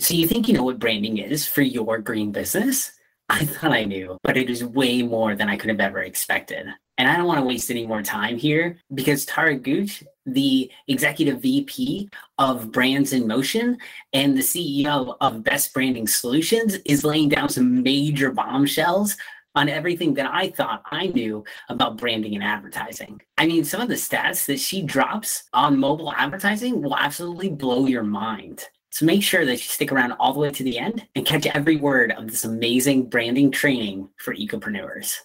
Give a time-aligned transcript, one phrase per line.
[0.00, 2.92] So you think you know what branding is for your green business?
[3.28, 6.66] I thought I knew, but it is way more than I could have ever expected.
[6.96, 11.42] And I don't want to waste any more time here because Tara Gooch, the executive
[11.42, 12.08] VP
[12.38, 13.76] of Brands in Motion
[14.14, 19.18] and the CEO of Best Branding Solutions, is laying down some major bombshells
[19.54, 23.20] on everything that I thought I knew about branding and advertising.
[23.36, 27.86] I mean, some of the stats that she drops on mobile advertising will absolutely blow
[27.86, 28.64] your mind.
[28.92, 31.46] So make sure that you stick around all the way to the end and catch
[31.46, 35.16] every word of this amazing branding training for ecopreneurs.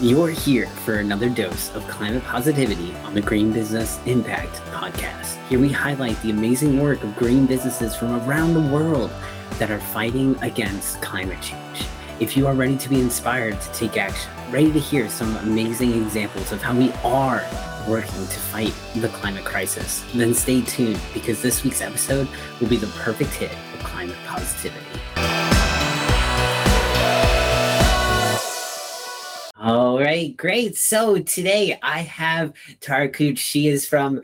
[0.00, 5.44] You're here for another dose of climate positivity on the Green Business Impact Podcast.
[5.48, 9.10] Here we highlight the amazing work of green businesses from around the world
[9.58, 11.86] that are fighting against climate change.
[12.20, 15.92] If you are ready to be inspired to take action, ready to hear some amazing
[16.02, 17.44] examples of how we are
[17.86, 22.26] working to fight the climate crisis, then stay tuned because this week's episode
[22.58, 24.86] will be the perfect hit of climate positivity.
[29.60, 30.78] All right, great.
[30.78, 33.10] So today I have Tara.
[33.36, 34.22] She is from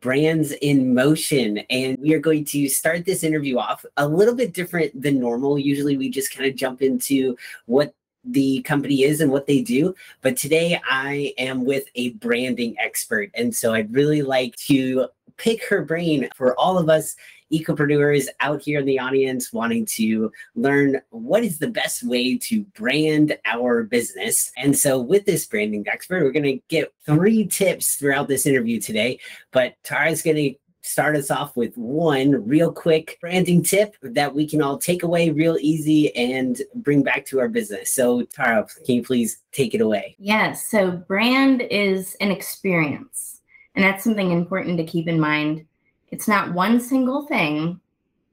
[0.00, 4.52] Brands in Motion, and we are going to start this interview off a little bit
[4.52, 5.58] different than normal.
[5.58, 7.92] Usually we just kind of jump into what
[8.24, 9.94] the company is and what they do.
[10.22, 13.30] But today I am with a branding expert.
[13.34, 17.16] And so I'd really like to pick her brain for all of us
[17.52, 22.62] ecopreneurs out here in the audience wanting to learn what is the best way to
[22.76, 24.50] brand our business.
[24.56, 28.80] And so, with this branding expert, we're going to get three tips throughout this interview
[28.80, 29.20] today.
[29.52, 34.46] But Tara's going to start us off with one real quick branding tip that we
[34.46, 37.92] can all take away real easy and bring back to our business.
[37.92, 40.14] So, Tara, can you please take it away?
[40.18, 40.70] Yes.
[40.70, 43.40] So, brand is an experience,
[43.74, 45.66] and that's something important to keep in mind
[46.14, 47.80] it's not one single thing.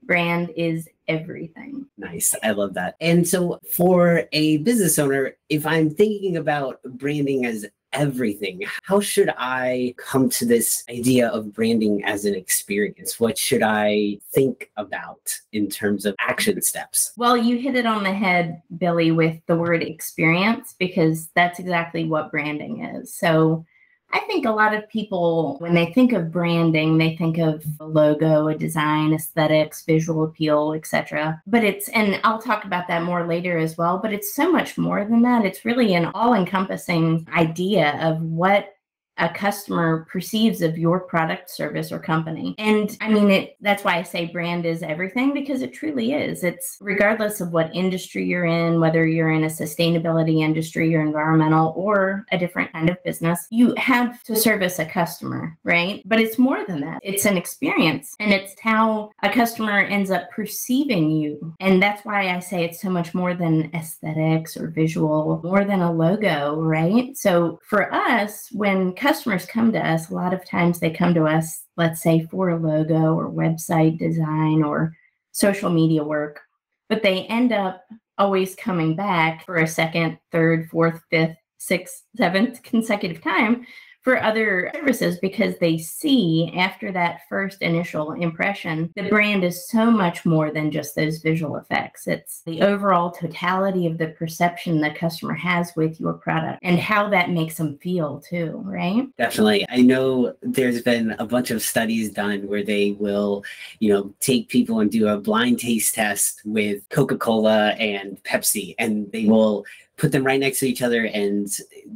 [0.04, 1.88] Brand is everything.
[1.98, 2.36] Nice.
[2.44, 2.96] I love that.
[3.02, 9.34] And so, for a business owner, if I'm thinking about branding as everything, how should
[9.38, 13.20] I come to this idea of branding as an experience?
[13.20, 17.12] What should I think about in terms of action steps?
[17.18, 22.06] Well, you hit it on the head, Billy, with the word experience, because that's exactly
[22.06, 23.14] what branding is.
[23.14, 23.66] So,
[24.14, 27.86] I think a lot of people, when they think of branding, they think of a
[27.86, 31.42] logo, a design, aesthetics, visual appeal, etc.
[31.48, 34.78] But it's, and I'll talk about that more later as well, but it's so much
[34.78, 35.46] more than that.
[35.46, 38.76] It's really an all encompassing idea of what
[39.22, 42.56] a customer perceives of your product, service, or company.
[42.58, 46.44] And I mean, it that's why I say brand is everything because it truly is.
[46.44, 51.74] It's regardless of what industry you're in, whether you're in a sustainability industry or environmental
[51.78, 56.02] or a different kind of business, you have to service a customer, right?
[56.06, 57.00] But it's more than that.
[57.04, 61.56] It's an experience and it's how a customer ends up perceiving you.
[61.60, 65.82] And that's why I say it's so much more than aesthetics or visual, more than
[65.82, 67.16] a logo, right?
[67.16, 71.14] So for us, when customers customers come to us, a lot of times they come
[71.14, 74.94] to us, let's say for a logo or website design or
[75.34, 76.40] social media work,
[76.88, 77.84] but they end up
[78.18, 83.66] always coming back for a second, third, fourth, fifth, sixth, seventh consecutive time
[84.02, 89.92] for other services because they see after that first initial impression, the brand is so
[89.92, 92.08] much more than just those visual effects.
[92.08, 97.10] It's the overall totality of the perception the customer has with your product and how
[97.10, 99.08] that makes them feel too, right?
[99.18, 99.66] Definitely.
[99.70, 103.44] I know there's been a bunch of studies done where they will,
[103.80, 109.12] you know, take people and do a blind taste test with Coca-Cola and Pepsi and
[109.12, 109.64] they will
[109.98, 111.48] put them right next to each other and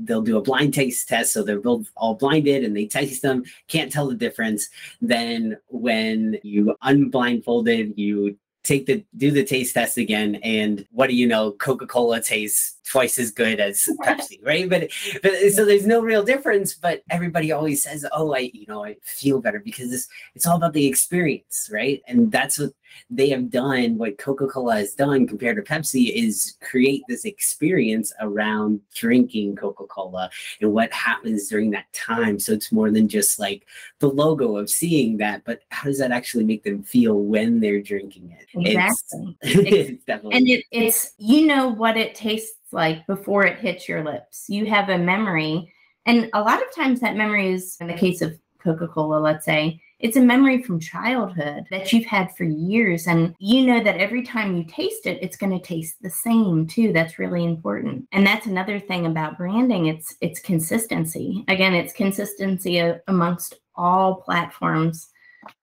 [0.03, 1.33] they'll do a blind taste test.
[1.33, 4.69] So they're both all blinded and they taste them, can't tell the difference.
[5.01, 11.15] Then when you unblindfolded, you take the do the taste test again and what do
[11.15, 14.89] you know coca-cola tastes twice as good as pepsi right but
[15.21, 18.95] but so there's no real difference but everybody always says oh i you know i
[19.03, 22.71] feel better because it's it's all about the experience right and that's what
[23.09, 28.81] they have done what Coca-Cola has done compared to Pepsi is create this experience around
[28.93, 30.29] drinking Coca-Cola
[30.61, 32.39] and what happens during that time.
[32.39, 33.65] So it's more than just like
[33.99, 37.81] the logo of seeing that, but how does that actually make them feel when they're
[37.81, 38.47] drinking it?
[38.53, 39.37] Exactly.
[39.41, 43.87] It's, it's definitely and it, it's you know what it tastes like before it hits
[43.87, 44.45] your lips.
[44.47, 45.71] You have a memory.
[46.05, 49.81] And a lot of times that memory is in the case of Coca-Cola, let's say,
[49.99, 53.07] it's a memory from childhood that you've had for years.
[53.07, 56.67] And you know that every time you taste it, it's going to taste the same
[56.67, 56.91] too.
[56.91, 58.07] That's really important.
[58.11, 59.85] And that's another thing about branding.
[59.87, 61.45] It's it's consistency.
[61.47, 65.09] Again, it's consistency amongst all platforms.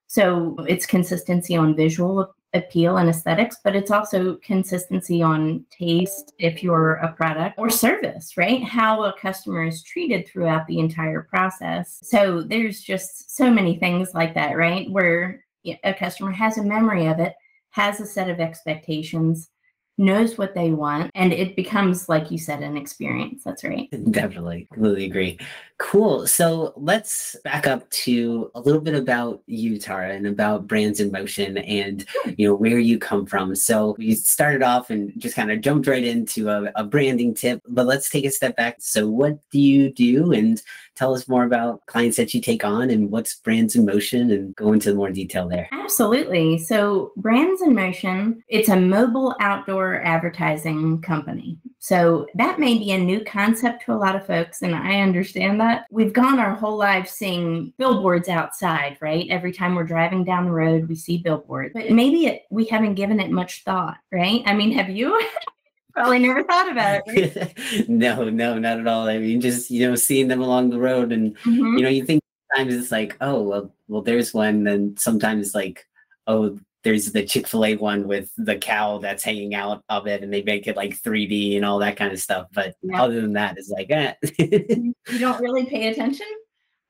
[0.06, 6.62] So it's consistency on visual appeal and aesthetics, but it's also consistency on taste if
[6.62, 8.62] you're a product or service, right?
[8.62, 11.98] How a customer is treated throughout the entire process.
[12.02, 14.90] So there's just so many things like that, right?
[14.90, 15.44] Where
[15.84, 17.34] a customer has a memory of it,
[17.70, 19.48] has a set of expectations,
[19.98, 23.44] knows what they want and it becomes like you said an experience.
[23.44, 23.88] That's right.
[24.10, 24.66] Definitely.
[24.72, 25.38] Completely agree.
[25.78, 26.26] Cool.
[26.26, 31.10] So let's back up to a little bit about you tara and about brands in
[31.10, 32.04] motion and
[32.38, 33.54] you know where you come from.
[33.54, 37.60] So we started off and just kind of jumped right into a, a branding tip
[37.68, 38.76] but let's take a step back.
[38.80, 40.32] So what do you do?
[40.32, 40.62] And
[40.94, 44.54] tell us more about clients that you take on and what's brands in motion and
[44.56, 45.68] go into more detail there.
[45.72, 46.58] Absolutely.
[46.58, 51.58] So brands in motion it's a mobile outdoor advertising company.
[51.78, 55.60] So that may be a new concept to a lot of folks, and I understand
[55.60, 55.86] that.
[55.90, 59.26] We've gone our whole lives seeing billboards outside, right?
[59.28, 62.94] Every time we're driving down the road, we see billboards, but maybe it, we haven't
[62.94, 64.42] given it much thought, right?
[64.46, 65.20] I mean, have you?
[65.92, 67.36] Probably never thought about it.
[67.36, 67.88] Right?
[67.88, 69.08] no, no, not at all.
[69.08, 71.76] I mean, just you know, seeing them along the road, and mm-hmm.
[71.76, 72.22] you know, you think
[72.54, 74.64] sometimes it's like, oh, well, well, there's one.
[74.64, 75.86] Then sometimes like,
[76.26, 80.42] oh, there's the chick-fil-a one with the cow that's hanging out of it and they
[80.42, 83.02] make it like 3d and all that kind of stuff but yeah.
[83.02, 84.14] other than that it's like eh.
[84.38, 86.26] you don't really pay attention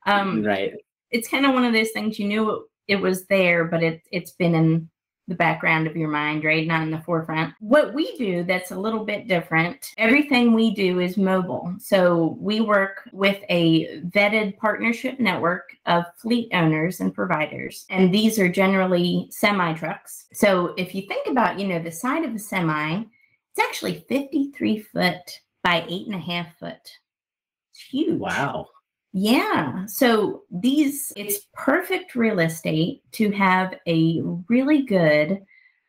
[0.05, 0.73] um, right
[1.11, 4.31] it's kind of one of those things you knew it was there but it, it's
[4.31, 4.89] been in
[5.27, 6.67] the background of your mind, right?
[6.67, 7.53] Not in the forefront.
[7.59, 11.73] What we do that's a little bit different, everything we do is mobile.
[11.79, 17.85] So we work with a vetted partnership network of fleet owners and providers.
[17.89, 20.25] And these are generally semi trucks.
[20.33, 23.03] So if you think about, you know, the side of a semi,
[23.55, 26.99] it's actually 53 foot by eight and a half foot.
[27.71, 28.19] It's huge.
[28.19, 28.67] Wow.
[29.13, 29.85] Yeah.
[29.85, 35.43] So these, it's perfect real estate to have a really good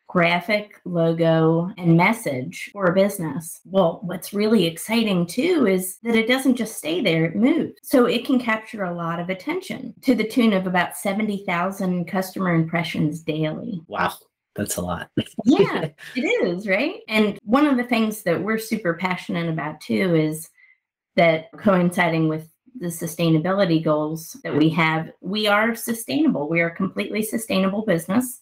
[0.07, 3.61] graphic logo and message for a business.
[3.65, 7.73] Well, what's really exciting too is that it doesn't just stay there, it moves.
[7.83, 12.55] So it can capture a lot of attention to the tune of about 70,000 customer
[12.55, 13.81] impressions daily.
[13.89, 14.13] Wow.
[14.55, 15.11] That's a lot.
[15.45, 17.01] yeah, it is, right?
[17.09, 20.49] And one of the things that we're super passionate about too is
[21.17, 22.49] that coinciding with
[22.79, 26.49] the sustainability goals that we have, we are sustainable.
[26.49, 28.41] We are a completely sustainable business.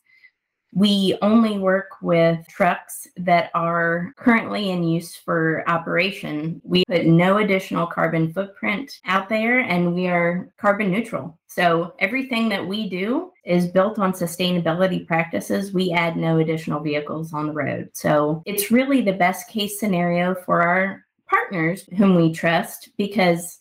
[0.75, 6.63] We only work with trucks that are currently in use for operation.
[6.65, 11.39] We put no additional carbon footprint out there and we are carbon neutral.
[11.47, 15.75] So everything that we do is built on sustainability practices.
[15.75, 17.91] We add no additional vehicles on the road.
[17.93, 23.59] So it's really the best case scenario for our partners whom we trust because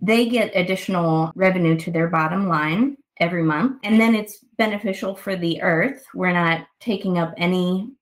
[0.00, 3.80] they get additional revenue to their bottom line every month.
[3.84, 6.04] And then it's beneficial for the earth.
[6.14, 7.92] We're not taking up any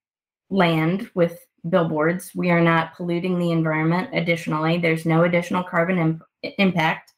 [0.48, 2.30] land with billboards.
[2.34, 4.78] We are not polluting the environment additionally.
[4.78, 6.22] There's no additional carbon imp-
[6.58, 7.12] impact.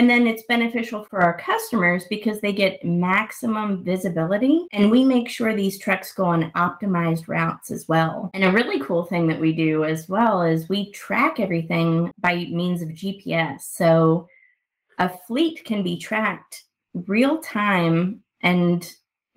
[0.00, 4.66] And then it's beneficial for our customers because they get maximum visibility.
[4.72, 8.30] And we make sure these trucks go on optimized routes as well.
[8.32, 12.34] And a really cool thing that we do as well is we track everything by
[12.34, 13.60] means of GPS.
[13.60, 14.26] So
[14.96, 16.64] a fleet can be tracked
[16.94, 18.90] real time and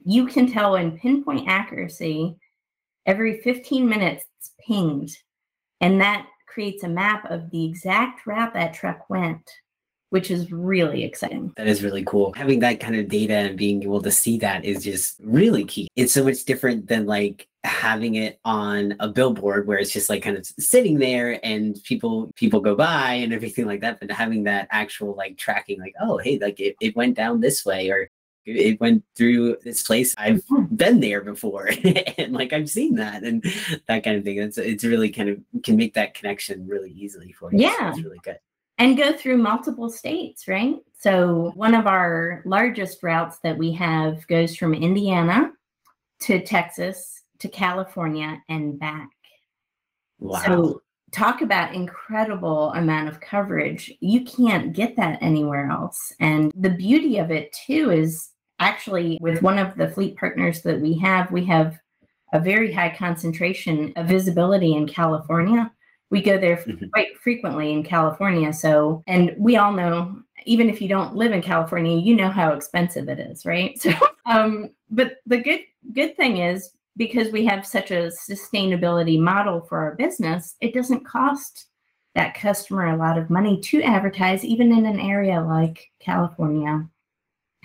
[0.05, 2.37] you can tell in pinpoint accuracy
[3.05, 5.09] every 15 minutes it's pinged.
[5.81, 9.51] And that creates a map of the exact route that truck went
[10.13, 11.51] which is really exciting.
[11.57, 12.33] That is really cool.
[12.33, 15.87] Having that kind of data and being able to see that is just really key.
[15.95, 20.21] It's so much different than like having it on a billboard where it's just like
[20.21, 24.43] kind of sitting there and people people go by and everything like that but having
[24.43, 28.09] that actual like tracking like oh hey like it, it went down this way or
[28.45, 30.75] it went through this place i've mm-hmm.
[30.75, 31.69] been there before
[32.17, 33.41] and like i've seen that and
[33.87, 37.31] that kind of thing it's it's really kind of can make that connection really easily
[37.31, 38.39] for you yeah so it's really good
[38.77, 40.75] and go through multiple states, right?
[40.97, 45.51] So, one of our largest routes that we have goes from Indiana
[46.21, 49.09] to Texas to California and back.
[50.19, 50.41] Wow.
[50.45, 53.93] So, talk about incredible amount of coverage.
[53.99, 56.11] You can't get that anywhere else.
[56.19, 60.79] And the beauty of it, too, is actually with one of the fleet partners that
[60.79, 61.79] we have, we have
[62.33, 65.71] a very high concentration of visibility in California
[66.13, 66.87] we go there mm-hmm.
[66.93, 68.53] quite frequently in California.
[68.53, 70.15] So, and we all know,
[70.45, 73.77] even if you don't live in California, you know how expensive it is, right?
[73.81, 73.91] So,
[74.25, 79.79] um, but the good good thing is because we have such a sustainability model for
[79.79, 81.65] our business, it doesn't cost
[82.13, 86.87] that customer a lot of money to advertise, even in an area like California,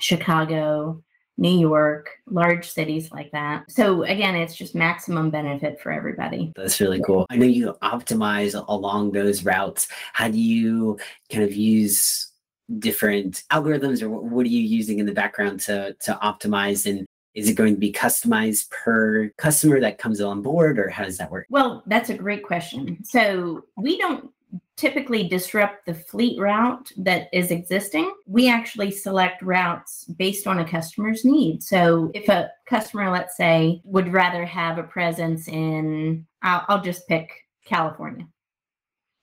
[0.01, 1.03] Chicago,
[1.39, 3.71] New York, large cities like that.
[3.71, 6.53] So again, it's just maximum benefit for everybody.
[6.57, 7.27] That's really cool.
[7.31, 9.89] I know you optimize along those routes.
[10.13, 10.99] How do you
[11.33, 12.33] kind of use
[12.81, 17.49] different algorithms or what are you using in the background to to optimize and is
[17.49, 21.31] it going to be customized per customer that comes on board or how does that
[21.31, 21.47] work?
[21.51, 22.99] Well, that's a great question.
[23.05, 24.31] So we don't
[24.77, 28.13] typically disrupt the fleet route that is existing.
[28.27, 31.63] We actually select routes based on a customer's need.
[31.63, 37.09] So if a customer, let's say, would rather have a presence in, I'll, I'll just
[37.09, 37.29] pick
[37.65, 38.27] California,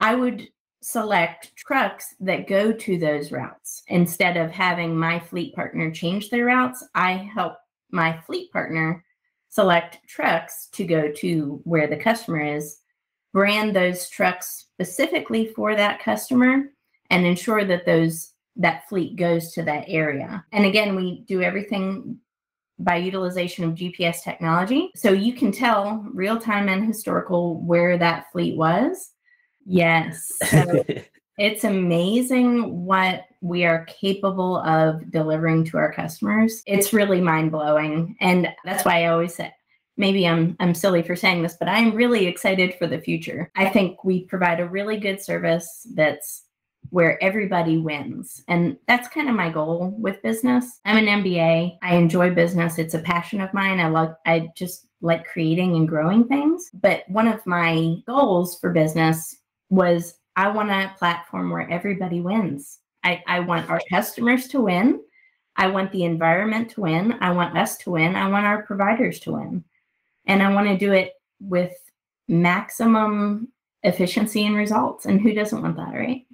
[0.01, 0.47] I would
[0.81, 3.81] select trucks that go to those routes.
[3.87, 7.53] Instead of having my fleet partner change their routes, I help
[7.91, 9.03] my fleet partner
[9.49, 12.81] select trucks to go to where the customer is
[13.35, 16.71] brand those trucks specifically for that customer
[17.09, 20.45] and ensure that those that fleet goes to that area.
[20.53, 22.17] And again, we do everything
[22.79, 24.89] by utilization of GPS technology.
[24.95, 29.11] So you can tell real time and historical where that fleet was.
[29.65, 30.31] Yes.
[30.49, 30.85] So
[31.37, 36.63] it's amazing what we are capable of delivering to our customers.
[36.65, 38.15] It's really mind blowing.
[38.21, 39.53] And that's why I always say,
[39.97, 43.51] maybe I'm I'm silly for saying this, but I'm really excited for the future.
[43.55, 46.43] I think we provide a really good service that's
[46.91, 48.43] where everybody wins.
[48.47, 50.79] And that's kind of my goal with business.
[50.85, 51.79] I'm an MBA.
[51.81, 52.77] I enjoy business.
[52.77, 53.79] It's a passion of mine.
[53.79, 56.69] I love I just like creating and growing things.
[56.73, 59.35] But one of my goals for business
[59.69, 62.79] was I want a platform where everybody wins.
[63.03, 65.01] I, I want our customers to win.
[65.57, 67.17] I want the environment to win.
[67.21, 68.15] I want us to win.
[68.15, 69.63] I want our providers to win
[70.27, 71.73] and I want to do it with
[72.27, 73.49] maximum
[73.85, 75.05] efficiency and results.
[75.05, 76.25] And who doesn't want that, right?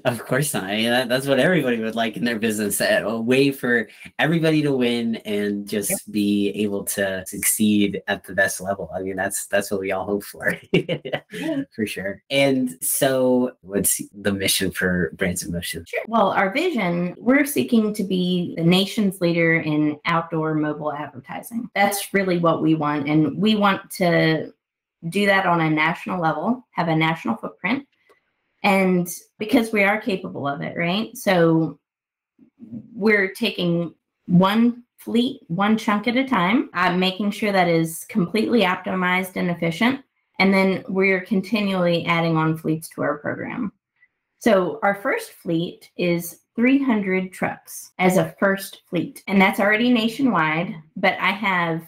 [0.04, 0.64] of course not.
[0.64, 4.62] I mean, that's what everybody would like in their business eh, a way for everybody
[4.62, 6.00] to win and just yep.
[6.10, 8.90] be able to succeed at the best level.
[8.94, 10.58] I mean, that's that's what we all hope for,
[11.74, 12.22] for sure.
[12.30, 15.84] And so, what's the mission for Brands in Motion?
[15.86, 16.04] Sure.
[16.06, 21.70] Well, our vision we're seeking to be the nation's leader in outdoor mobile advertising.
[21.74, 23.08] That's really what we want.
[23.08, 24.52] And we want to
[25.08, 27.86] do that on a national level, have a national footprint.
[28.62, 29.08] And
[29.38, 31.14] because we are capable of it, right?
[31.16, 31.78] So
[32.94, 33.94] we're taking
[34.26, 39.50] one fleet, one chunk at a time, uh, making sure that is completely optimized and
[39.50, 40.00] efficient.
[40.38, 43.72] And then we're continually adding on fleets to our program.
[44.38, 50.74] So our first fleet is 300 trucks as a first fleet, and that's already nationwide,
[50.96, 51.82] but I have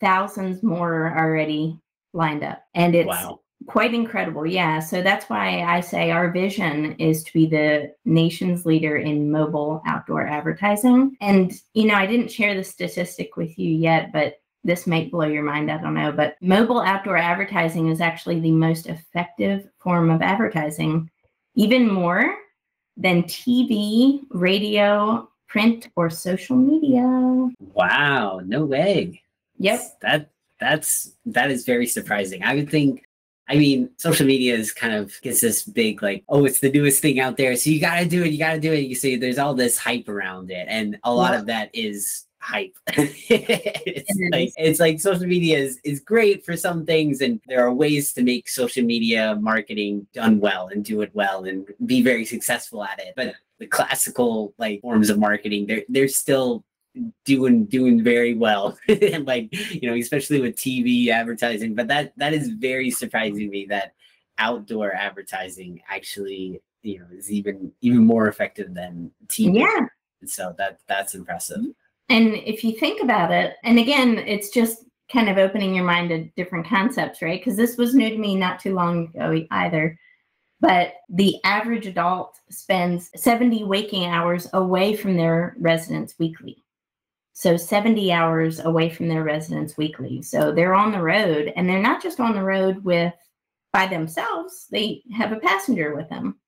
[0.00, 1.78] thousands more already
[2.12, 2.62] lined up.
[2.74, 3.40] And it's wow.
[3.66, 4.46] quite incredible.
[4.46, 4.80] Yeah.
[4.80, 9.82] So that's why I say our vision is to be the nation's leader in mobile
[9.86, 11.16] outdoor advertising.
[11.20, 15.26] And, you know, I didn't share the statistic with you yet, but this might blow
[15.26, 15.70] your mind.
[15.70, 16.12] I don't know.
[16.12, 21.10] But mobile outdoor advertising is actually the most effective form of advertising,
[21.54, 22.36] even more
[22.96, 27.48] than TV, radio, print, or social media.
[27.74, 28.40] Wow.
[28.44, 29.22] No way.
[29.58, 29.80] Yep.
[30.02, 32.42] That that's that is very surprising.
[32.42, 33.04] I would think
[33.50, 37.02] I mean, social media is kind of gets this big like, oh, it's the newest
[37.02, 38.86] thing out there, so you got to do it, you got to do it.
[38.86, 41.38] You see, there's all this hype around it, and a lot yeah.
[41.40, 42.76] of that is hype.
[42.86, 47.74] it's like it's like social media is is great for some things, and there are
[47.74, 52.24] ways to make social media marketing done well and do it well and be very
[52.24, 53.14] successful at it.
[53.16, 56.64] But the classical like forms of marketing, they're they're still
[57.24, 58.78] doing doing very well.
[58.88, 63.48] And like you know especially with tv advertising but that that is very surprising to
[63.48, 63.94] me that
[64.38, 69.86] outdoor advertising actually you know is even even more effective than tv yeah.
[70.26, 71.60] So that that's impressive.
[72.10, 76.10] And if you think about it and again it's just kind of opening your mind
[76.10, 77.40] to different concepts right?
[77.40, 79.98] Because this was new to me not too long ago either.
[80.60, 86.62] But the average adult spends 70 waking hours away from their residence weekly
[87.40, 90.20] so 70 hours away from their residence weekly.
[90.20, 93.14] So they're on the road and they're not just on the road with
[93.72, 96.38] by themselves, they have a passenger with them.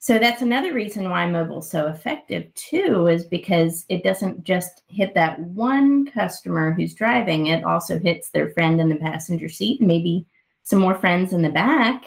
[0.00, 5.14] So that's another reason why mobile's so effective too, is because it doesn't just hit
[5.14, 10.26] that one customer who's driving, it also hits their friend in the passenger seat, maybe
[10.62, 12.04] some more friends in the back.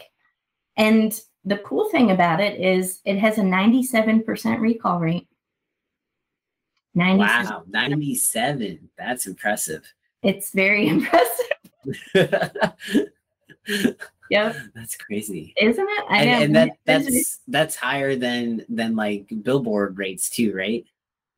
[0.76, 5.26] And the cool thing about it is it has a 97% recall rate.
[6.96, 7.52] 97.
[7.52, 8.88] Wow, 97.
[8.98, 9.84] That's impressive.
[10.22, 11.46] It's very impressive.
[14.30, 14.56] yep.
[14.74, 15.54] That's crazy.
[15.60, 16.04] Isn't it?
[16.08, 20.84] I and, and that that's that's higher than than like billboard rates too, right?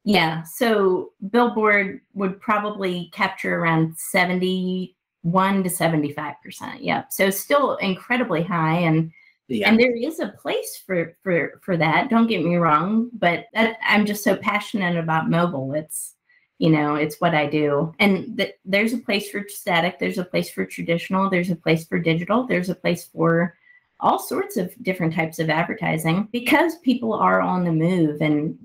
[0.04, 0.44] Yeah.
[0.44, 6.34] So billboard would probably capture around 71 to 75%.
[6.80, 7.12] Yep.
[7.12, 9.10] So still incredibly high and
[9.48, 9.68] yeah.
[9.68, 13.76] and there is a place for for for that don't get me wrong but that,
[13.82, 16.14] i'm just so passionate about mobile it's
[16.58, 20.24] you know it's what i do and th- there's a place for static there's a
[20.24, 23.54] place for traditional there's a place for digital there's a place for
[24.00, 28.56] all sorts of different types of advertising because people are on the move and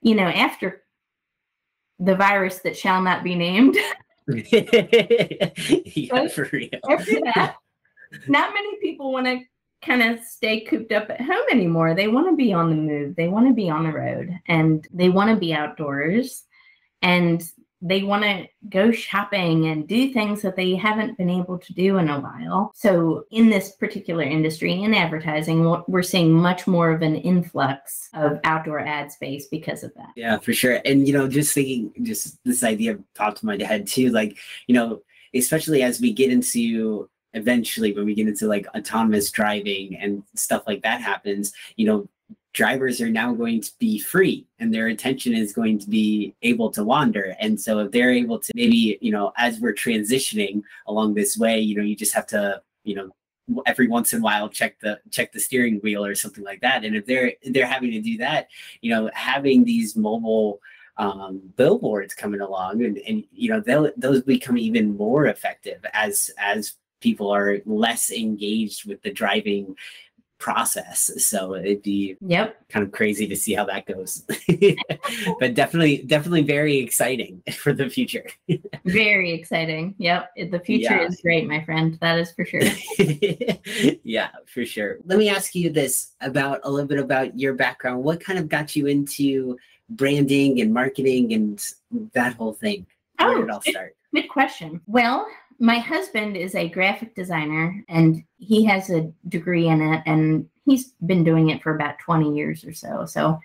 [0.00, 0.82] you know after
[1.98, 3.76] the virus that shall not be named
[4.52, 6.70] yeah, for real.
[6.88, 7.56] after that
[8.28, 9.40] not many people want to
[9.82, 11.94] kind of stay cooped up at home anymore.
[11.94, 14.86] They want to be on the move, they want to be on the road, and
[14.92, 16.44] they want to be outdoors.
[17.02, 17.42] And
[17.82, 21.96] they want to go shopping and do things that they haven't been able to do
[21.96, 22.72] in a while.
[22.74, 28.38] So, in this particular industry, in advertising, we're seeing much more of an influx of
[28.44, 30.10] outdoor ad space because of that.
[30.14, 30.80] Yeah, for sure.
[30.84, 34.10] And, you know, just thinking, just this idea popped in my head too.
[34.10, 35.00] Like, you know,
[35.34, 40.62] especially as we get into eventually when we get into like autonomous driving and stuff
[40.66, 42.08] like that happens you know
[42.52, 46.70] drivers are now going to be free and their attention is going to be able
[46.70, 47.36] to wander.
[47.38, 51.60] And so if they're able to maybe you know as we're transitioning along this way
[51.60, 53.10] you know you just have to you know
[53.66, 56.84] every once in a while check the check the steering wheel or something like that.
[56.84, 58.48] And if they're they're having to do that
[58.80, 60.60] you know having these mobile
[60.96, 66.30] um, billboards coming along and, and you know they'll those become even more effective as
[66.36, 69.76] as people are less engaged with the driving
[70.40, 71.10] process.
[71.18, 74.24] So it'd be yep kind of crazy to see how that goes.
[75.38, 78.26] but definitely, definitely very exciting for the future.
[78.84, 79.94] very exciting.
[79.98, 80.30] Yep.
[80.50, 81.06] The future yeah.
[81.06, 81.96] is great, my friend.
[82.00, 82.62] That is for sure.
[84.02, 84.96] yeah, for sure.
[85.04, 88.02] Let me ask you this about a little bit about your background.
[88.02, 89.58] What kind of got you into
[89.90, 91.62] branding and marketing and
[92.14, 92.86] that whole thing?
[93.18, 93.96] Where oh, did it all start?
[94.14, 94.80] Good question.
[94.86, 95.26] Well,
[95.60, 100.94] my husband is a graphic designer and he has a degree in it and he's
[101.04, 103.04] been doing it for about 20 years or so.
[103.04, 103.38] So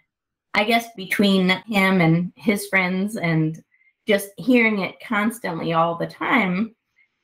[0.53, 3.61] I guess between him and his friends and
[4.07, 6.73] just hearing it constantly all the time,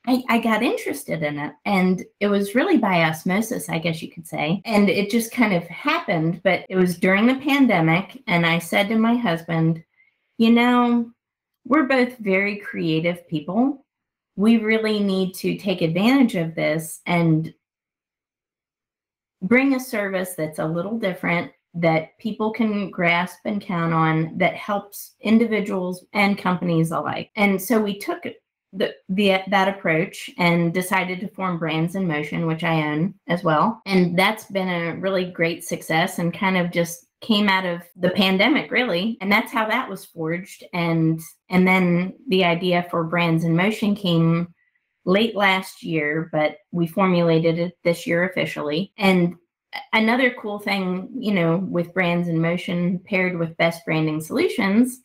[0.08, 1.54] I, I, got interested in it.
[1.64, 4.62] And it was really by osmosis, I guess you could say.
[4.66, 6.42] And it just kind of happened.
[6.44, 8.22] But it was during the pandemic.
[8.26, 9.84] And I said to my husband,
[10.40, 11.12] you know,
[11.66, 13.86] we're both very creative people
[14.36, 17.54] we really need to take advantage of this and
[19.42, 24.56] bring a service that's a little different that people can grasp and count on that
[24.56, 27.32] helps individuals and companies alike.
[27.36, 28.24] And so we took
[28.74, 33.44] the, the that approach and decided to form Brands in Motion, which I own as
[33.44, 33.82] well.
[33.86, 38.10] And that's been a really great success and kind of just came out of the
[38.10, 40.64] pandemic really and that's how that was forged.
[40.74, 44.54] And and then the idea for brands in motion came
[45.06, 48.92] late last year but we formulated it this year officially.
[48.98, 49.36] And
[49.94, 55.00] another cool thing you know with brands in motion paired with best branding solutions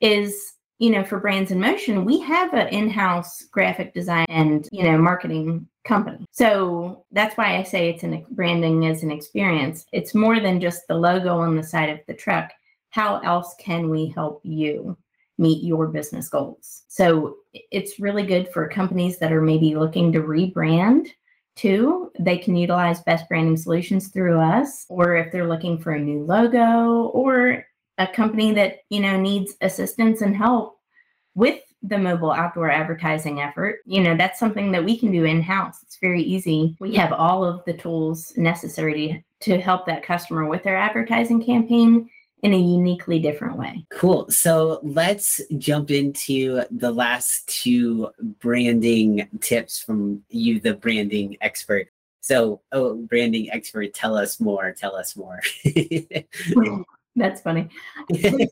[0.00, 4.82] is you know, for Brands in Motion, we have an in-house graphic design and, you
[4.82, 6.24] know, marketing company.
[6.30, 9.86] So that's why I say it's an branding as an experience.
[9.92, 12.50] It's more than just the logo on the side of the truck.
[12.90, 14.96] How else can we help you
[15.36, 16.84] meet your business goals?
[16.88, 21.08] So it's really good for companies that are maybe looking to rebrand
[21.56, 22.10] too.
[22.18, 26.24] They can utilize best branding solutions through us, or if they're looking for a new
[26.24, 27.64] logo or
[27.98, 30.78] a company that you know needs assistance and help
[31.34, 35.40] with the mobile outdoor advertising effort you know that's something that we can do in
[35.42, 40.02] house it's very easy we have all of the tools necessary to, to help that
[40.02, 42.08] customer with their advertising campaign
[42.44, 43.86] in a uniquely different way.
[43.90, 44.28] Cool.
[44.28, 51.88] So let's jump into the last two branding tips from you, the branding expert.
[52.20, 54.72] So, oh, branding expert, tell us more.
[54.72, 55.40] Tell us more.
[57.16, 57.68] That's funny.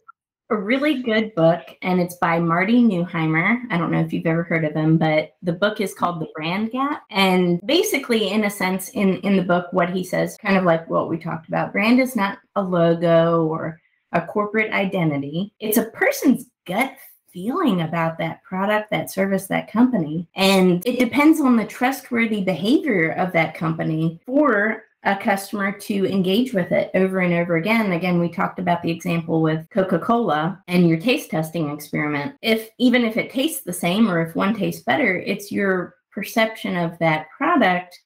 [0.53, 3.63] a really good book, and it's by Marty Neumeier.
[3.71, 6.29] I don't know if you've ever heard of him, but the book is called The
[6.35, 7.05] Brand Gap.
[7.11, 10.89] And basically, in a sense, in, in the book, what he says, kind of like
[10.91, 13.81] what we talked about, brand is not a logo or
[14.13, 16.97] a corporate identity, it's a person's gut
[17.33, 20.29] feeling about that product, that service, that company.
[20.37, 26.55] And it depends on the trustworthy behavior of that company for a customer to engage
[26.55, 27.93] with it over and over again.
[27.93, 32.37] Again, we talked about the example with Coca Cola and your taste testing experiment.
[32.41, 36.77] If even if it tastes the same or if one tastes better, it's your perception
[36.77, 37.99] of that product.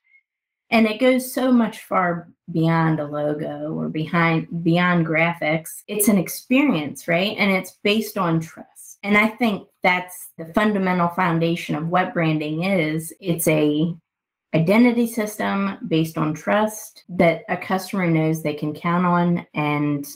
[0.71, 5.83] And it goes so much far beyond a logo or behind beyond graphics.
[5.87, 7.37] It's an experience, right?
[7.39, 8.99] And it's based on trust.
[9.03, 13.13] And I think that's the fundamental foundation of what branding is.
[13.21, 13.95] It's a
[14.55, 20.07] identity system based on trust that a customer knows they can count on and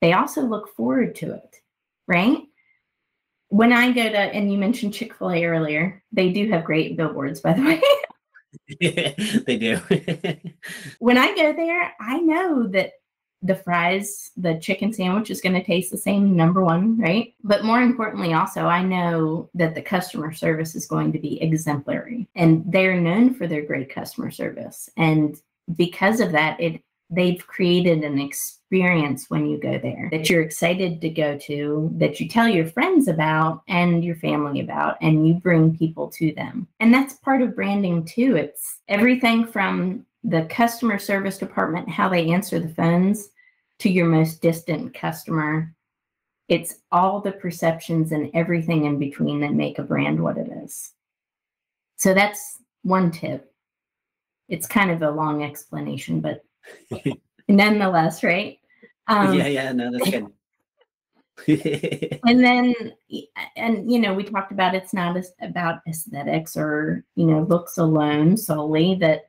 [0.00, 1.56] they also look forward to it,
[2.06, 2.38] right?
[3.48, 6.96] When I go to, and you mentioned Chick fil A earlier, they do have great
[6.96, 7.80] billboards, by the way.
[9.46, 9.80] they do.
[10.98, 12.92] when I go there, I know that
[13.42, 17.34] the fries, the chicken sandwich is going to taste the same, number one, right?
[17.44, 22.28] But more importantly, also, I know that the customer service is going to be exemplary
[22.34, 24.88] and they're known for their great customer service.
[24.96, 25.40] And
[25.76, 31.00] because of that, it they've created an experience when you go there that you're excited
[31.00, 35.34] to go to, that you tell your friends about and your family about, and you
[35.34, 36.66] bring people to them.
[36.80, 38.36] And that's part of branding too.
[38.36, 43.28] It's everything from the customer service department, how they answer the phones,
[43.78, 45.74] to your most distant customer.
[46.48, 50.92] It's all the perceptions and everything in between that make a brand what it is.
[51.96, 53.52] So that's one tip.
[54.48, 56.44] It's kind of a long explanation, but
[57.48, 58.58] nonetheless, right?
[59.08, 60.26] Um, yeah, yeah, no, that's good.
[62.26, 62.74] and then
[63.56, 68.38] and you know we talked about it's not about aesthetics or you know looks alone
[68.38, 69.28] solely that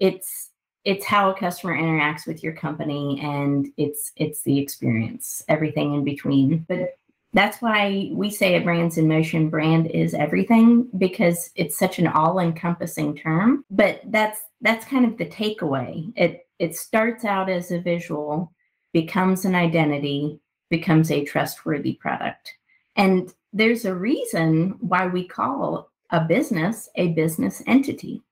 [0.00, 0.50] it's
[0.84, 6.04] it's how a customer interacts with your company and it's it's the experience everything in
[6.04, 6.64] between.
[6.68, 6.96] But
[7.32, 12.06] that's why we say at brands in motion brand is everything because it's such an
[12.06, 13.64] all-encompassing term.
[13.70, 16.12] But that's that's kind of the takeaway.
[16.16, 18.52] It it starts out as a visual
[18.92, 22.54] becomes an identity becomes a trustworthy product.
[22.96, 28.22] And there's a reason why we call a business a business entity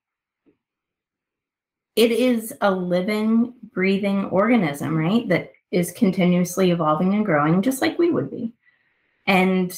[1.95, 5.27] it is a living, breathing organism, right?
[5.29, 8.53] That is continuously evolving and growing, just like we would be.
[9.27, 9.77] And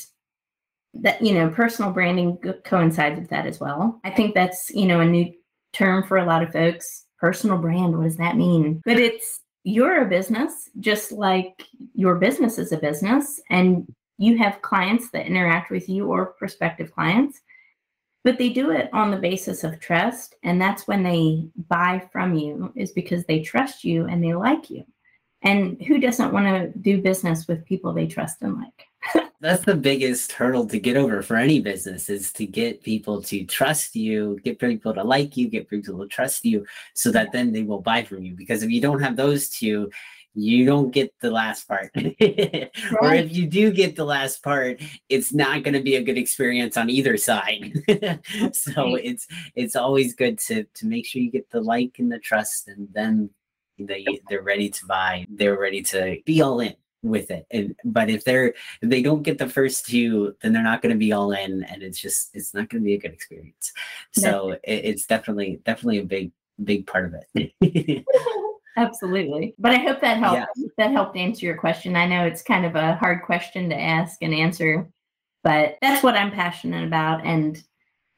[0.96, 4.00] that, you know, personal branding coincides with that as well.
[4.04, 5.32] I think that's, you know, a new
[5.74, 7.06] term for a lot of folks.
[7.20, 8.82] Personal brand, what does that mean?
[8.86, 14.62] But it's, you're a business, just like your business is a business, and you have
[14.62, 17.42] clients that interact with you or prospective clients
[18.28, 22.34] but they do it on the basis of trust and that's when they buy from
[22.34, 24.84] you is because they trust you and they like you.
[25.44, 29.24] And who doesn't want to do business with people they trust and like?
[29.40, 33.46] That's the biggest hurdle to get over for any business is to get people to
[33.46, 37.54] trust you get people to like you get people to trust you so that then
[37.54, 38.36] they will buy from you.
[38.36, 39.90] Because if you don't have those two
[40.38, 41.90] you don't get the last part.
[41.96, 42.16] right.
[43.02, 46.18] Or if you do get the last part, it's not going to be a good
[46.18, 47.74] experience on either side.
[48.54, 49.02] so right.
[49.04, 52.68] it's it's always good to to make sure you get the like and the trust
[52.68, 53.30] and then
[53.80, 55.26] they they're ready to buy.
[55.30, 57.48] They're ready to be all in with it.
[57.50, 60.94] And but if they're if they don't get the first two, then they're not going
[60.94, 63.74] to be all in and it's just it's not going to be a good experience.
[64.12, 66.32] So it, it's definitely definitely a big
[66.64, 68.06] big part of it.
[68.78, 69.56] Absolutely.
[69.58, 70.50] But I hope that helped.
[70.56, 70.68] Yeah.
[70.78, 71.96] That helped answer your question.
[71.96, 74.88] I know it's kind of a hard question to ask and answer,
[75.44, 77.26] but that's what I'm passionate about.
[77.26, 77.62] And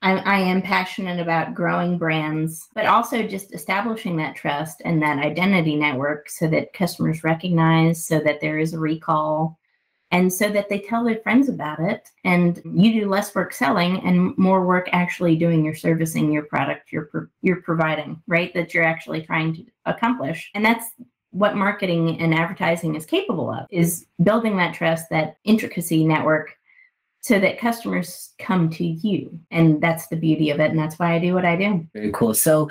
[0.01, 5.19] I, I am passionate about growing brands, but also just establishing that trust and that
[5.19, 9.57] identity network so that customers recognize, so that there is a recall,
[10.11, 14.03] and so that they tell their friends about it and you do less work selling
[14.05, 18.73] and more work actually doing your servicing your product you're pro- you're providing right that
[18.73, 20.49] you're actually trying to accomplish.
[20.53, 20.85] And that's
[21.31, 26.55] what marketing and advertising is capable of is building that trust that intricacy network
[27.21, 29.39] so that customers come to you.
[29.51, 31.87] And that's the beauty of it and that's why i do what i do.
[31.93, 32.33] Very cool.
[32.33, 32.69] So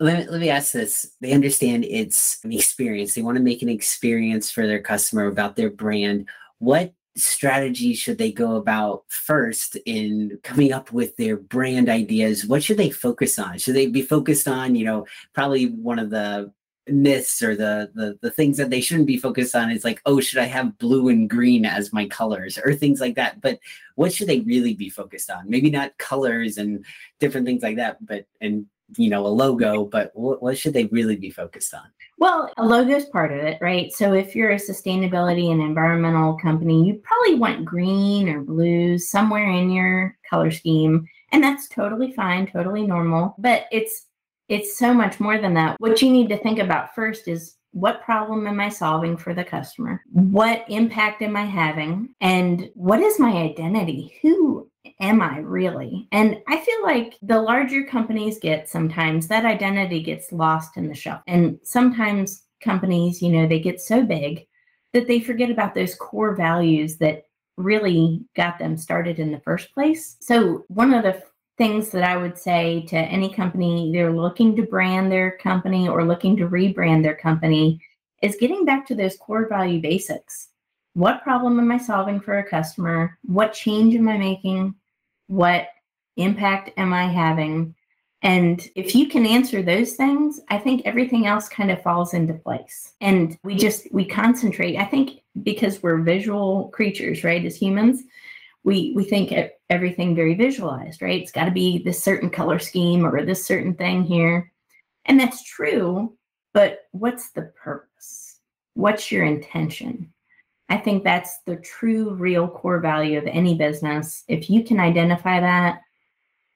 [0.00, 1.12] let me, let me ask this.
[1.20, 3.14] They understand it's an experience.
[3.14, 6.28] They want to make an experience for their customer about their brand
[6.62, 12.46] what strategy should they go about first in coming up with their brand ideas?
[12.46, 13.58] What should they focus on?
[13.58, 16.52] Should they be focused on you know probably one of the
[16.86, 20.20] myths or the, the the things that they shouldn't be focused on is like oh
[20.20, 22.58] should i have blue and green as my colors?
[22.64, 23.40] or things like that.
[23.40, 23.58] But
[23.96, 25.50] what should they really be focused on?
[25.50, 26.84] Maybe not colors and
[27.18, 30.86] different things like that but and you know, a logo, but what, what should they
[30.86, 31.82] really be focused on?
[32.18, 33.92] Well, a logo is part of it, right?
[33.92, 39.50] So if you're a sustainability and environmental company, you probably want green or blue somewhere
[39.50, 43.34] in your color scheme, and that's totally fine, totally normal.
[43.38, 44.06] But it's
[44.48, 45.76] it's so much more than that.
[45.80, 49.44] What you need to think about first is what problem am I solving for the
[49.44, 50.02] customer?
[50.12, 52.14] What impact am I having?
[52.20, 54.18] And what is my identity?
[54.22, 54.70] Who
[55.02, 56.08] am I really?
[56.12, 60.94] And I feel like the larger companies get sometimes that identity gets lost in the
[60.94, 61.24] shuffle.
[61.26, 64.46] And sometimes companies, you know, they get so big
[64.92, 67.24] that they forget about those core values that
[67.56, 70.16] really got them started in the first place.
[70.20, 71.22] So, one of the
[71.58, 76.04] things that I would say to any company either looking to brand their company or
[76.04, 77.80] looking to rebrand their company
[78.22, 80.48] is getting back to those core value basics.
[80.94, 83.18] What problem am I solving for a customer?
[83.22, 84.74] What change am I making?
[85.32, 85.68] What
[86.18, 87.74] impact am I having?
[88.20, 92.34] And if you can answer those things, I think everything else kind of falls into
[92.34, 92.92] place.
[93.00, 94.76] And we just we concentrate.
[94.76, 97.42] I think because we're visual creatures, right?
[97.46, 98.02] As humans,
[98.64, 99.32] we we think
[99.70, 101.22] everything very visualized, right?
[101.22, 104.52] It's got to be this certain color scheme or this certain thing here.
[105.06, 106.14] And that's true,
[106.52, 108.38] but what's the purpose?
[108.74, 110.12] What's your intention?
[110.72, 114.24] I think that's the true real core value of any business.
[114.26, 115.82] If you can identify that,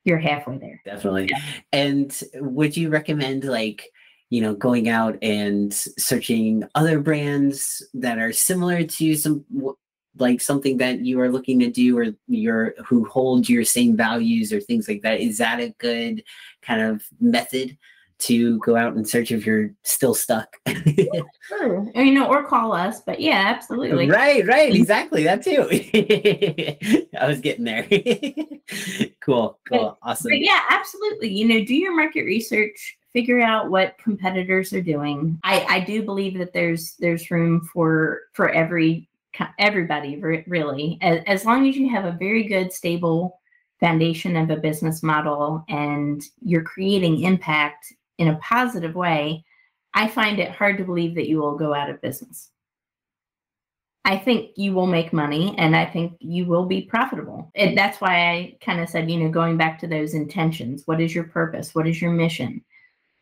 [0.04, 0.80] you're halfway there.
[0.86, 1.28] Definitely.
[1.30, 1.42] Yeah.
[1.74, 3.92] And would you recommend like
[4.30, 9.44] you know going out and searching other brands that are similar to some
[10.16, 14.50] like something that you are looking to do or you're who hold your same values
[14.50, 16.24] or things like that is that a good
[16.62, 17.76] kind of method
[18.18, 20.56] to go out and search if you're still stuck.
[21.48, 21.88] Sure.
[21.94, 24.10] You know or call us but yeah absolutely.
[24.10, 24.80] Right right mm-hmm.
[24.80, 25.68] exactly that too.
[27.20, 27.86] I was getting there.
[29.20, 30.30] Cool cool awesome.
[30.30, 35.38] but yeah absolutely you know do your market research figure out what competitors are doing.
[35.44, 39.08] I i do believe that there's there's room for for every
[39.58, 43.38] everybody really as, as long as you have a very good stable
[43.80, 49.44] foundation of a business model and you're creating impact in a positive way
[49.94, 52.50] i find it hard to believe that you will go out of business.
[54.04, 57.50] I think you will make money and i think you will be profitable.
[57.54, 61.00] And that's why i kind of said you know going back to those intentions what
[61.00, 61.74] is your purpose?
[61.74, 62.64] What is your mission?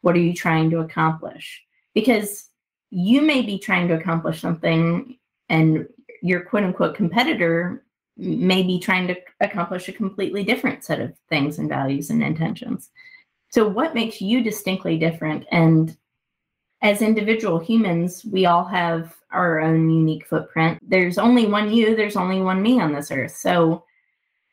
[0.03, 1.63] What are you trying to accomplish?
[1.95, 2.51] Because
[2.91, 5.17] you may be trying to accomplish something
[5.49, 5.87] and
[6.23, 7.85] your quote unquote competitor
[8.17, 12.91] may be trying to accomplish a completely different set of things and values and intentions.
[13.55, 15.47] So, what makes you distinctly different?
[15.53, 15.97] And
[16.83, 20.81] as individual humans, we all have our own unique footprint.
[20.83, 23.37] There's only one you, there's only one me on this earth.
[23.37, 23.85] So,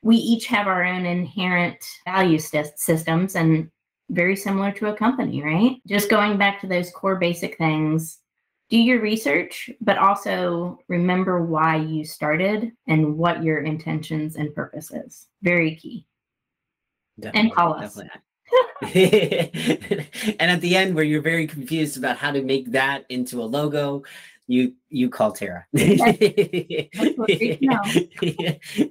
[0.03, 3.71] we each have our own inherent value st- systems and
[4.11, 5.77] very similar to a company, right?
[5.87, 8.19] Just going back to those core basic things
[8.69, 14.91] do your research, but also remember why you started and what your intentions and purpose
[14.91, 15.27] is.
[15.41, 16.05] Very key.
[17.19, 17.99] Definitely, and call us.
[18.81, 23.45] and at the end, where you're very confused about how to make that into a
[23.45, 24.03] logo,
[24.47, 25.65] you you call Tara.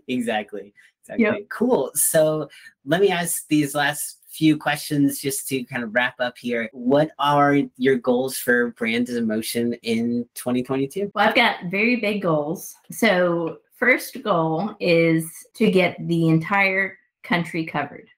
[0.06, 0.74] exactly.
[1.08, 1.34] Exactly.
[1.34, 1.48] Yep.
[1.48, 1.90] Cool.
[1.94, 2.48] So
[2.84, 6.70] let me ask these last few questions just to kind of wrap up here.
[6.72, 11.10] What are your goals for Brands in Motion in 2022?
[11.14, 12.74] Well, I've got very big goals.
[12.90, 18.08] So, first goal is to get the entire country covered.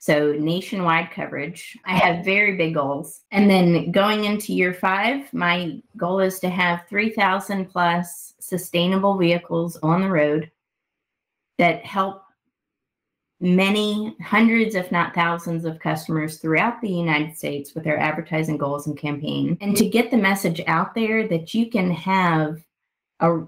[0.00, 1.76] So, nationwide coverage.
[1.84, 3.22] I have very big goals.
[3.32, 9.76] And then going into year five, my goal is to have 3,000 plus sustainable vehicles
[9.82, 10.50] on the road
[11.58, 12.22] that help
[13.40, 18.86] many hundreds, if not thousands, of customers throughout the United States with their advertising goals
[18.86, 19.56] and campaign.
[19.60, 22.58] And to get the message out there that you can have
[23.20, 23.40] a,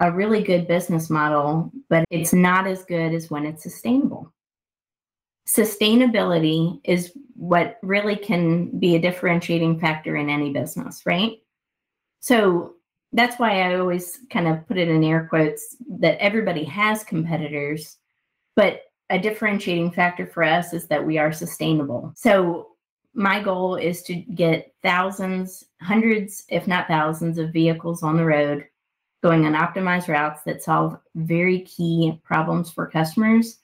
[0.00, 4.32] a really good business model, but it's not as good as when it's sustainable.
[5.56, 11.38] Sustainability is what really can be a differentiating factor in any business, right?
[12.20, 12.74] So
[13.12, 17.96] that's why I always kind of put it in air quotes that everybody has competitors,
[18.54, 22.12] but a differentiating factor for us is that we are sustainable.
[22.14, 22.68] So
[23.12, 28.66] my goal is to get thousands, hundreds, if not thousands, of vehicles on the road
[29.22, 33.58] going on optimized routes that solve very key problems for customers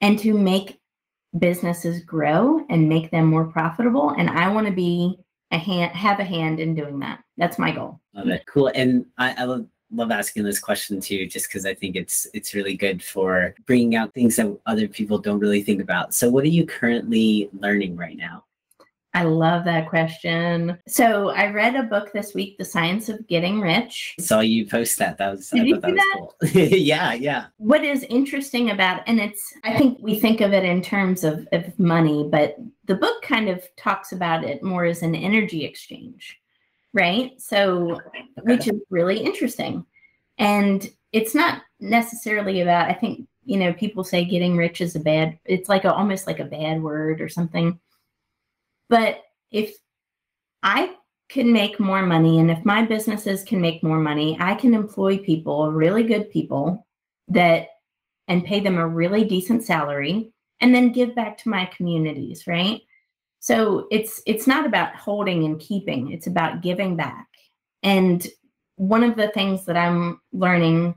[0.00, 0.80] and to make
[1.38, 4.10] businesses grow and make them more profitable.
[4.10, 5.18] And I want to be
[5.50, 7.22] a hand, have a hand in doing that.
[7.36, 8.00] That's my goal.
[8.14, 8.44] Love it.
[8.46, 8.70] Cool.
[8.74, 12.54] And I, I love love asking this question too, just because I think it's it's
[12.54, 16.14] really good for bringing out things that other people don't really think about.
[16.14, 18.44] So, what are you currently learning right now?
[19.16, 20.76] I love that question.
[20.86, 24.14] So I read a book this week, The Science of Getting Rich.
[24.20, 25.16] Saw you post that.
[25.16, 26.50] That was Did I you that was cool.
[26.62, 27.46] yeah, yeah.
[27.56, 31.48] What is interesting about and it's I think we think of it in terms of,
[31.52, 36.38] of money, but the book kind of talks about it more as an energy exchange,
[36.92, 37.40] right?
[37.40, 37.98] So
[38.42, 39.86] which is really interesting.
[40.36, 45.00] And it's not necessarily about, I think, you know, people say getting rich is a
[45.00, 47.80] bad, it's like a, almost like a bad word or something.
[48.88, 49.74] But if
[50.62, 50.94] I
[51.28, 55.18] can make more money and if my businesses can make more money, I can employ
[55.18, 56.86] people, really good people
[57.28, 57.68] that,
[58.28, 62.80] and pay them a really decent salary and then give back to my communities, right?
[63.40, 67.28] So it's it's not about holding and keeping, it's about giving back.
[67.82, 68.26] And
[68.76, 70.94] one of the things that I'm learning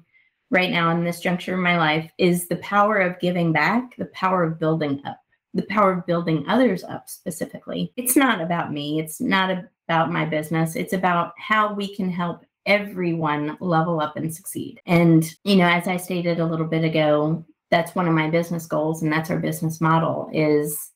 [0.50, 4.06] right now in this juncture of my life is the power of giving back, the
[4.06, 5.20] power of building up,
[5.54, 7.92] the power of building others up specifically.
[7.98, 9.50] It's not about me, it's not
[9.88, 14.80] about my business, it's about how we can help everyone level up and succeed.
[14.86, 18.66] And, you know, as I stated a little bit ago, that's one of my business
[18.66, 20.92] goals and that's our business model is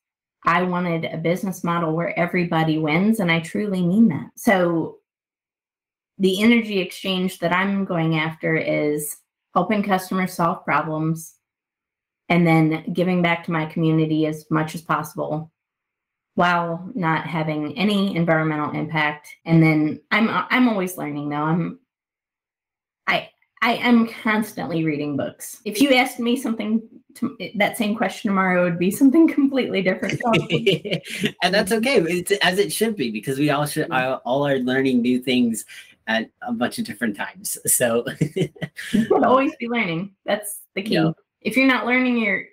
[0.46, 4.32] I wanted a business model where everybody wins and I truly mean that.
[4.36, 4.98] So
[6.18, 9.18] the energy exchange that I'm going after is
[9.54, 11.36] helping customers solve problems
[12.34, 15.52] and then giving back to my community as much as possible
[16.34, 21.80] while not having any environmental impact and then i'm i'm always learning though i'm
[23.06, 23.30] i
[23.62, 26.82] i am constantly reading books if you asked me something
[27.14, 30.20] to, that same question tomorrow it would be something completely different
[31.44, 35.04] and that's okay it's as it should be because we all should all are learning
[35.04, 35.66] new things
[36.08, 37.58] at a bunch of different times.
[37.66, 38.06] So
[38.92, 40.14] you always be learning.
[40.26, 40.96] That's the key.
[40.96, 41.12] Yeah.
[41.44, 42.46] If you're not learning, you're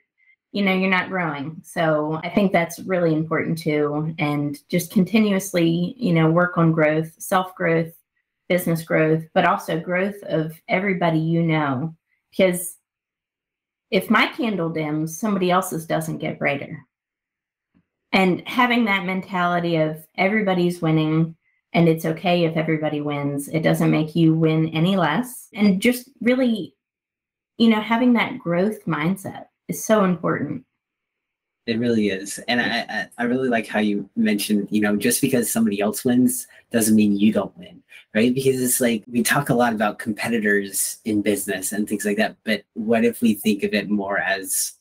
[0.53, 1.61] you know you're not growing.
[1.62, 4.14] So I think that's really important too.
[4.18, 7.92] And just continuously, you know, work on growth, self growth,
[8.48, 11.94] business growth, but also growth of everybody you know.
[12.31, 12.76] Because
[13.90, 16.87] if my candle dims, somebody else's doesn't get brighter.
[18.12, 21.37] And having that mentality of everybody's winning,
[21.72, 23.48] and it's okay if everybody wins.
[23.48, 25.48] It doesn't make you win any less.
[25.55, 26.74] And just really,
[27.61, 30.64] you know, having that growth mindset is so important.
[31.66, 32.38] It really is.
[32.49, 36.49] And I, I really like how you mentioned, you know, just because somebody else wins
[36.73, 37.83] doesn't mean you don't win,
[38.14, 38.35] right?
[38.35, 42.38] Because it's like we talk a lot about competitors in business and things like that.
[42.44, 44.73] But what if we think of it more as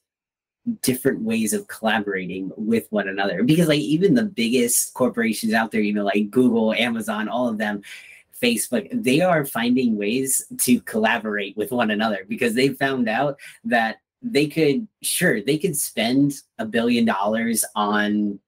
[0.82, 5.82] different ways of collaborating with one another because like even the biggest corporations out there
[5.82, 7.82] you know like google amazon all of them
[8.42, 13.98] facebook they are finding ways to collaborate with one another because they found out that
[14.22, 18.40] they could sure they could spend a billion dollars on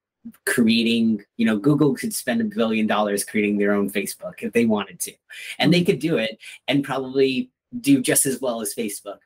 [0.45, 4.65] creating you know google could spend a billion dollars creating their own facebook if they
[4.65, 5.13] wanted to
[5.59, 7.49] and they could do it and probably
[7.79, 9.17] do just as well as facebook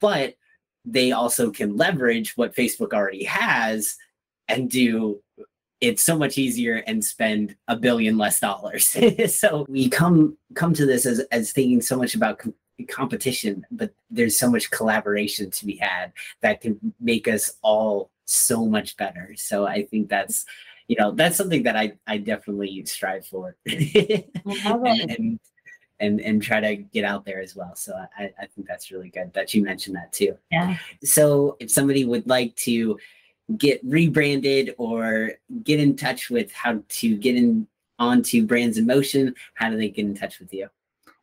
[0.00, 0.34] but
[0.84, 3.96] they also can leverage what Facebook already has
[4.48, 5.20] and do
[5.80, 8.96] it so much easier and spend a billion less dollars.
[9.34, 12.54] so we come come to this as as thinking so much about com-
[12.88, 18.66] competition, but there's so much collaboration to be had that can make us all so
[18.66, 19.34] much better.
[19.36, 20.44] So I think that's
[20.88, 23.56] you know that's something that I I definitely strive for.
[23.66, 25.40] and, and
[26.00, 27.74] and and try to get out there as well.
[27.74, 30.36] So I, I think that's really good that you mentioned that too.
[30.50, 30.76] Yeah.
[31.02, 32.98] So if somebody would like to
[33.56, 35.32] get rebranded or
[35.62, 37.66] get in touch with how to get in
[37.98, 40.68] onto Brands in Motion, how do they get in touch with you?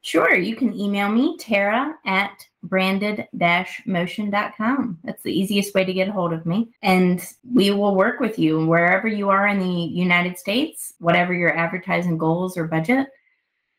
[0.02, 0.36] Sure.
[0.36, 5.00] You can email me, Tara at brandsinmotion.com.
[5.04, 6.70] That's the easiest way to get a hold of me.
[6.82, 11.58] And we will work with you wherever you are in the United States, whatever your
[11.58, 13.08] advertising goals or budget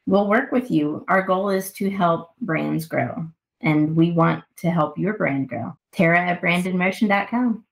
[0.07, 1.05] we'll work with you.
[1.09, 3.27] Our goal is to help brands grow,
[3.61, 5.77] and we want to help your brand grow.
[5.93, 7.65] Tara at brandsinmotion.com.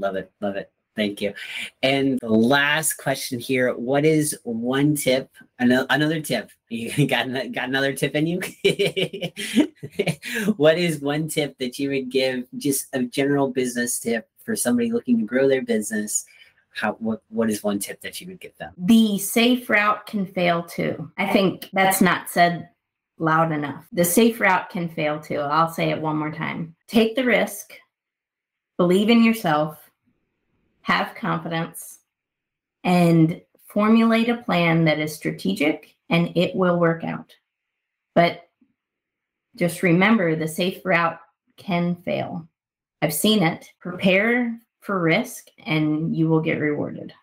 [0.00, 0.30] Love it.
[0.40, 0.70] Love it.
[0.96, 1.34] Thank you.
[1.82, 5.30] And the last question here What is one tip?
[5.58, 6.50] Another tip.
[6.70, 8.40] You got, got another tip in you?
[10.56, 14.90] what is one tip that you would give, just a general business tip for somebody
[14.90, 16.24] looking to grow their business
[16.74, 20.26] how what what is one tip that you would give them the safe route can
[20.26, 22.68] fail too i think that's not said
[23.18, 27.14] loud enough the safe route can fail too i'll say it one more time take
[27.14, 27.74] the risk
[28.76, 29.83] believe in yourself
[30.84, 32.00] have confidence
[32.84, 37.34] and formulate a plan that is strategic and it will work out.
[38.14, 38.42] But
[39.56, 41.18] just remember the safe route
[41.56, 42.46] can fail.
[43.00, 43.70] I've seen it.
[43.80, 47.14] Prepare for risk and you will get rewarded.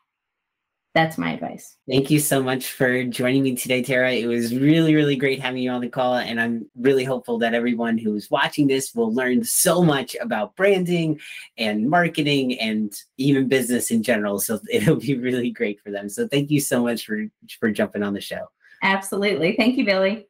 [0.93, 1.77] That's my advice.
[1.89, 4.11] Thank you so much for joining me today, Tara.
[4.11, 6.15] It was really, really great having you on the call.
[6.15, 11.19] And I'm really hopeful that everyone who's watching this will learn so much about branding
[11.57, 14.39] and marketing and even business in general.
[14.39, 16.09] So it'll be really great for them.
[16.09, 17.25] So thank you so much for,
[17.59, 18.47] for jumping on the show.
[18.83, 19.55] Absolutely.
[19.55, 20.27] Thank you, Billy.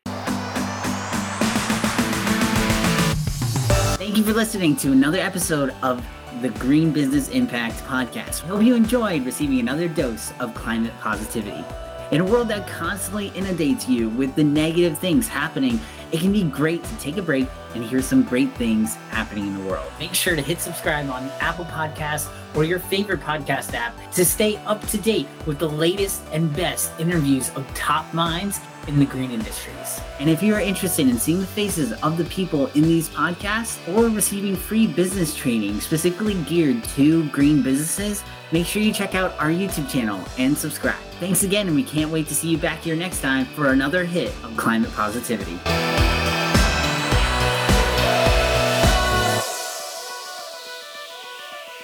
[3.97, 6.05] Thank you for listening to another episode of
[6.41, 8.43] the Green Business Impact Podcast.
[8.43, 11.63] We hope you enjoyed receiving another dose of climate positivity.
[12.11, 15.79] In a world that constantly inundates you with the negative things happening,
[16.11, 19.57] it can be great to take a break and hear some great things happening in
[19.59, 19.89] the world.
[19.99, 24.57] Make sure to hit subscribe on Apple Podcasts or your favorite podcast app to stay
[24.65, 29.31] up to date with the latest and best interviews of top minds in the green
[29.31, 30.01] industries.
[30.19, 33.79] And if you are interested in seeing the faces of the people in these podcasts
[33.95, 39.37] or receiving free business training specifically geared to green businesses, make sure you check out
[39.39, 40.95] our YouTube channel and subscribe.
[41.19, 44.03] Thanks again, and we can't wait to see you back here next time for another
[44.05, 45.59] hit of climate positivity.